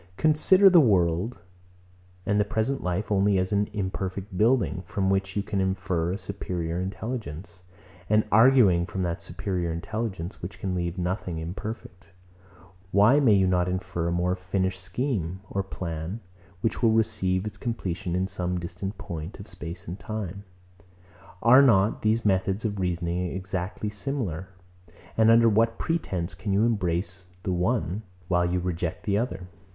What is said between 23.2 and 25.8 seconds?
exactly similar? And under what